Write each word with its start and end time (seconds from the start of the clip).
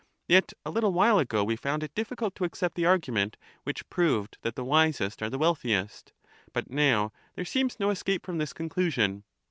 Yet 0.27 0.53
a 0.65 0.71
little 0.71 0.93
while 0.93 1.19
ago 1.19 1.43
we 1.43 1.55
found 1.55 1.83
it 1.83 1.93
difficult 1.93 2.33
to 2.33 2.43
accept 2.43 2.73
the 2.73 2.87
argument 2.87 3.37
which 3.65 3.83
403 3.83 3.93
proved 3.93 4.37
that 4.41 4.55
the 4.55 4.63
wisest 4.65 5.21
are 5.21 5.29
the 5.29 5.37
wealthiest. 5.37 6.11
But 6.53 6.71
now 6.71 7.11
there 7.35 7.45
seems 7.45 7.79
no 7.79 7.91
escape 7.91 8.25
from 8.25 8.39
this 8.39 8.51
conclusion. 8.51 9.25